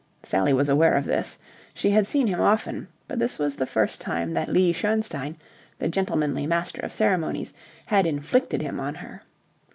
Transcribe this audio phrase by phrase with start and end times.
[0.23, 1.37] Sally was aware of this.
[1.75, 5.35] She had seen him often, but this was the first time that Lee Schoenstein,
[5.77, 7.53] the gentlemanly master of ceremonies,
[7.85, 9.21] had inflicted him on her.